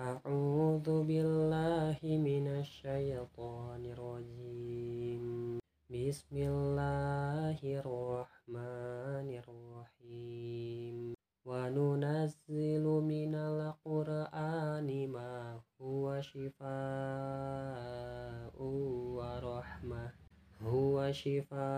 [0.00, 5.24] أعوذ بالله من الشيطان الرجيم
[5.90, 10.96] بسم الله الرحمن الرحيم
[11.44, 16.70] وننزل من القرآن ما هو شفاء
[19.16, 20.12] ورحمة
[20.62, 21.73] هو شفاء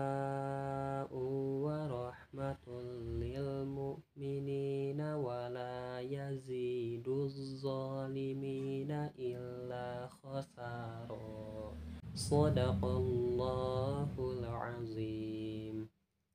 [12.28, 15.88] Sadaqallahul azim.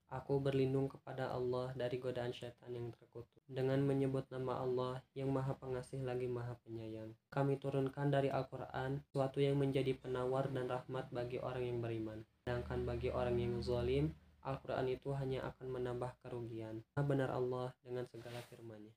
[0.10, 5.54] Aku berlindung kepada Allah dari godaan setan yang terkutuk dengan menyebut nama Allah yang Maha
[5.54, 7.14] Pengasih lagi Maha Penyayang.
[7.30, 12.26] Kami turunkan dari Al-Qur'an suatu yang menjadi penawar dan rahmat bagi orang yang beriman.
[12.42, 16.82] Sedangkan bagi orang yang zalim, Al-Qur'an itu hanya akan menambah kerugian.
[16.98, 18.90] Benar Allah dengan segala firman-Nya.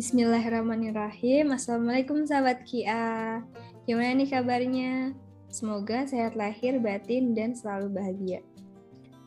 [0.00, 1.52] Bismillahirrahmanirrahim.
[1.52, 3.44] Assalamualaikum sahabat Kia.
[3.84, 5.12] Gimana nih kabarnya?
[5.52, 8.40] Semoga sehat lahir, batin, dan selalu bahagia.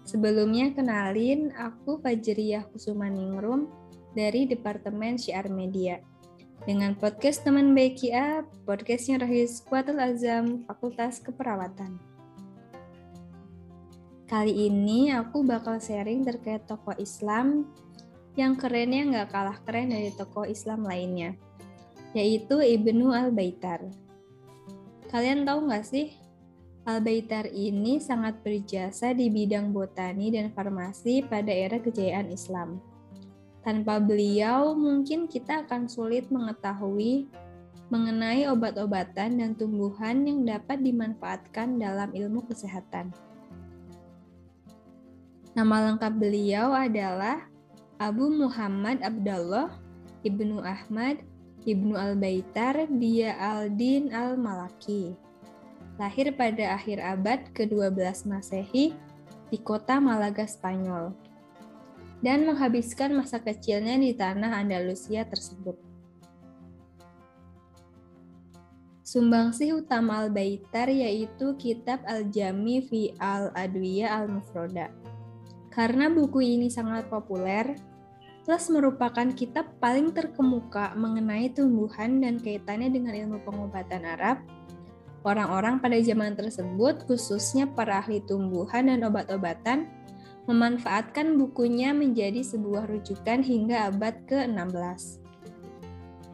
[0.02, 3.70] Sebelumnya kenalin, aku Fajriyah Kusumaningrum
[4.18, 6.02] dari Departemen Syiar Media.
[6.66, 12.02] Dengan podcast teman baik Kia, podcastnya Rahis Kuatul Azam, Fakultas Keperawatan.
[14.26, 17.70] Kali ini aku bakal sharing terkait tokoh Islam
[18.34, 21.38] yang kerennya nggak kalah keren dari tokoh Islam lainnya,
[22.18, 23.86] yaitu Ibnu Al-Baitar.
[25.14, 26.18] Kalian tahu nggak sih,
[26.84, 32.82] Al-Baitar ini sangat berjasa di bidang botani dan farmasi pada era kejayaan Islam.
[33.64, 37.32] Tanpa beliau, mungkin kita akan sulit mengetahui
[37.88, 43.14] mengenai obat-obatan dan tumbuhan yang dapat dimanfaatkan dalam ilmu kesehatan.
[45.54, 47.53] Nama lengkap beliau adalah
[48.04, 49.80] Abu Muhammad Abdullah
[50.28, 51.24] Ibnu Ahmad
[51.64, 55.16] Ibnu Al-Baitar Dia Al-Din Al-Malaki.
[55.96, 58.92] Lahir pada akhir abad ke-12 Masehi
[59.48, 61.16] di kota Malaga, Spanyol.
[62.20, 65.80] Dan menghabiskan masa kecilnya di tanah Andalusia tersebut.
[69.08, 74.92] Sumbangsih utama Al-Baitar yaitu kitab Al-Jami fi Al-Adwiya Al-Mufroda
[75.74, 77.74] karena buku ini sangat populer,
[78.44, 84.44] plus merupakan kitab paling terkemuka mengenai tumbuhan dan kaitannya dengan ilmu pengobatan Arab,
[85.24, 89.88] orang-orang pada zaman tersebut, khususnya para ahli tumbuhan dan obat-obatan,
[90.44, 95.24] memanfaatkan bukunya menjadi sebuah rujukan hingga abad ke-16.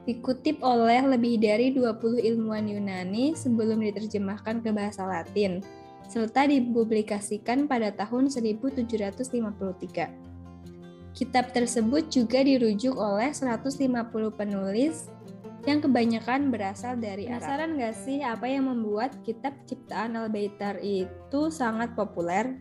[0.10, 5.62] Dikutip oleh lebih dari 20 ilmuwan Yunani sebelum diterjemahkan ke bahasa Latin,
[6.10, 10.29] serta dipublikasikan pada tahun 1753.
[11.20, 13.92] Kitab tersebut juga dirujuk oleh 150
[14.40, 15.12] penulis
[15.68, 17.44] yang kebanyakan berasal dari Arab.
[17.44, 22.56] Penasaran nggak sih apa yang membuat kitab ciptaan Al-Baitar itu sangat populer?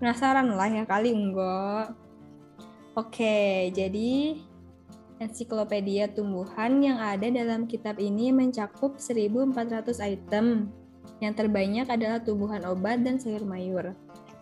[0.00, 1.92] Penasaran lah ya kali enggak?
[2.96, 4.40] Oke, jadi
[5.20, 10.72] ensiklopedia tumbuhan yang ada dalam kitab ini mencakup 1400 item
[11.20, 13.92] yang terbanyak adalah tumbuhan obat dan sayur mayur,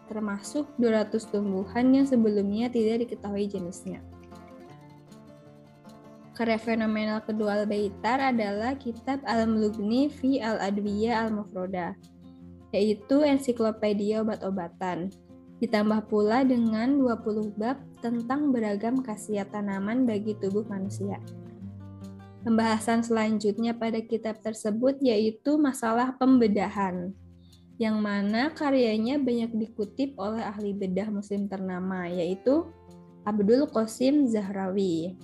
[0.06, 4.04] termasuk 200 tumbuhan yang sebelumnya tidak diketahui jenisnya.
[6.34, 11.94] Karya fenomenal kedua Al-Baitar adalah kitab Al-Mulugni fi Al-Adwiya Al-Mufroda,
[12.74, 15.14] yaitu ensiklopedia obat-obatan.
[15.62, 21.22] Ditambah pula dengan 20 bab tentang beragam khasiat tanaman bagi tubuh manusia.
[22.42, 27.14] Pembahasan selanjutnya pada kitab tersebut yaitu masalah pembedahan,
[27.78, 32.70] yang mana karyanya banyak dikutip oleh ahli bedah muslim ternama, yaitu
[33.26, 35.18] Abdul Qasim Zahrawi.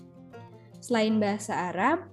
[0.83, 2.11] Selain bahasa Arab,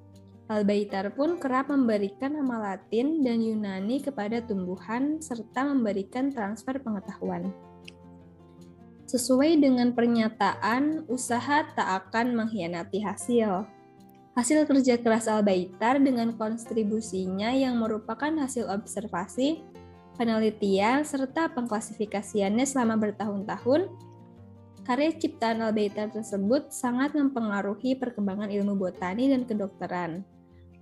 [0.47, 7.51] Al-Baitar pun kerap memberikan nama Latin dan Yunani kepada tumbuhan serta memberikan transfer pengetahuan.
[9.07, 13.63] Sesuai dengan pernyataan, usaha tak akan mengkhianati hasil.
[14.35, 19.63] Hasil kerja keras Al-Baitar dengan kontribusinya yang merupakan hasil observasi,
[20.17, 23.87] penelitian, serta pengklasifikasiannya selama bertahun-tahun,
[24.83, 30.25] karya ciptaan Al-Baitar tersebut sangat mempengaruhi perkembangan ilmu botani dan kedokteran,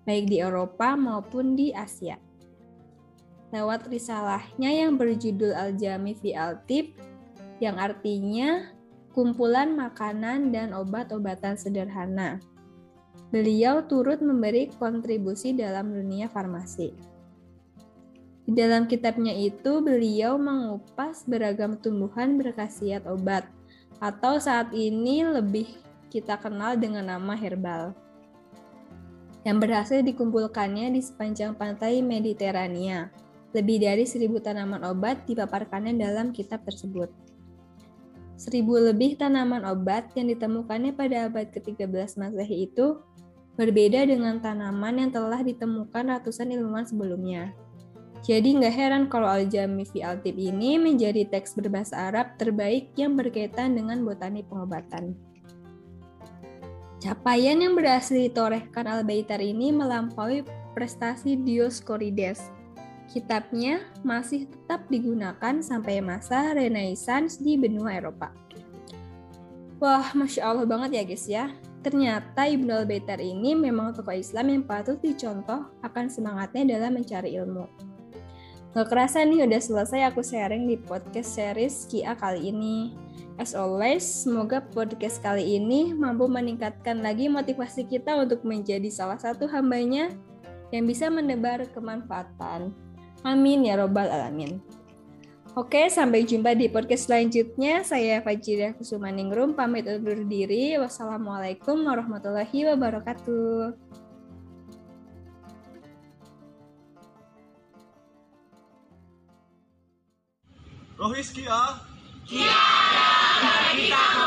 [0.07, 2.15] baik di Eropa maupun di Asia.
[3.53, 6.95] Lewat risalahnya yang berjudul Al-Jami fi Al-Tib,
[7.59, 8.71] yang artinya
[9.11, 12.39] kumpulan makanan dan obat-obatan sederhana
[13.35, 17.14] beliau turut memberi kontribusi dalam dunia farmasi.
[18.45, 23.49] Di dalam kitabnya itu, beliau mengupas beragam tumbuhan berkhasiat obat,
[23.97, 25.65] atau saat ini lebih
[26.13, 27.97] kita kenal dengan nama herbal,
[29.45, 33.09] yang berhasil dikumpulkannya di sepanjang pantai Mediterania.
[33.55, 37.07] Lebih dari seribu tanaman obat dipaparkannya dalam kitab tersebut.
[38.35, 42.99] Seribu lebih tanaman obat yang ditemukannya pada abad ke-13 Masehi itu
[43.55, 47.55] berbeda dengan tanaman yang telah ditemukan ratusan ilmuwan sebelumnya.
[48.25, 53.77] Jadi nggak heran kalau Al-Jami fi Al-Tib ini menjadi teks berbahasa Arab terbaik yang berkaitan
[53.77, 55.13] dengan botani pengobatan.
[56.97, 60.41] Capaian yang berhasil ditorehkan Al-Baitar ini melampaui
[60.73, 62.49] prestasi Dioscorides.
[63.13, 68.33] Kitabnya masih tetap digunakan sampai masa Renaissance di benua Eropa.
[69.77, 71.45] Wah, Masya Allah banget ya guys ya.
[71.85, 77.93] Ternyata Ibnu Al-Baitar ini memang tokoh Islam yang patut dicontoh akan semangatnya dalam mencari ilmu.
[78.75, 82.91] Gak kerasa nih udah selesai aku sharing di podcast series Kia kali ini.
[83.39, 89.47] As always, semoga podcast kali ini mampu meningkatkan lagi motivasi kita untuk menjadi salah satu
[89.47, 90.11] hambanya
[90.75, 92.75] yang bisa mendebar kemanfaatan.
[93.23, 94.59] Amin ya robbal alamin.
[95.55, 97.79] Oke, sampai jumpa di podcast selanjutnya.
[97.79, 100.75] Saya Fajriah Kusumaningrum, pamit undur diri.
[100.75, 104.04] Wassalamualaikum warahmatullahi wabarakatuh.
[110.95, 111.75] Rohis Kia.
[112.23, 112.63] Kia,
[113.75, 114.24] kita